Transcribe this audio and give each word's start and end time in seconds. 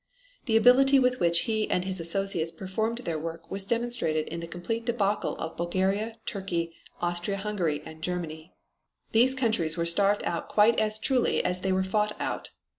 The 0.45 0.57
ability 0.57 0.97
with 0.97 1.19
which 1.19 1.41
he 1.41 1.69
and 1.69 1.85
his 1.85 1.99
associates 1.99 2.51
performed 2.51 2.97
their 3.05 3.19
work 3.19 3.51
was 3.51 3.67
demonstrated 3.67 4.27
in 4.29 4.39
the 4.39 4.47
complete 4.47 4.83
debacle 4.83 5.37
of 5.37 5.55
Bulgaria, 5.55 6.17
Turkey, 6.25 6.75
Austria 7.01 7.37
Hungary 7.37 7.83
and 7.85 8.01
Germany. 8.01 8.51
These 9.11 9.35
countries 9.35 9.77
were 9.77 9.85
starved 9.85 10.23
out 10.23 10.49
quite 10.49 10.79
as 10.79 10.97
truly 10.97 11.45
as 11.45 11.59
they 11.59 11.71
were 11.71 11.83
fought 11.83 12.15
out. 12.19 12.49